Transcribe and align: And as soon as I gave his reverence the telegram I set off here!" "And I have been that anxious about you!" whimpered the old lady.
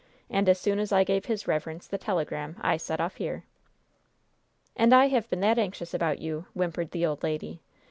And 0.31 0.49
as 0.49 0.59
soon 0.59 0.79
as 0.79 0.91
I 0.91 1.03
gave 1.03 1.25
his 1.25 1.47
reverence 1.47 1.85
the 1.85 1.99
telegram 1.99 2.57
I 2.59 2.75
set 2.77 2.99
off 2.99 3.17
here!" 3.17 3.43
"And 4.75 4.95
I 4.95 5.09
have 5.09 5.29
been 5.29 5.41
that 5.41 5.59
anxious 5.59 5.93
about 5.93 6.17
you!" 6.17 6.47
whimpered 6.55 6.89
the 6.89 7.05
old 7.05 7.21
lady. 7.21 7.61